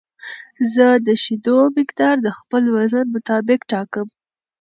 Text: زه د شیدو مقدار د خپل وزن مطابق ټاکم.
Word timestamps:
زه 0.73 0.87
د 1.05 1.07
شیدو 1.23 1.57
مقدار 1.77 2.15
د 2.25 2.27
خپل 2.39 2.63
وزن 2.75 3.05
مطابق 3.15 3.59
ټاکم. 3.71 4.07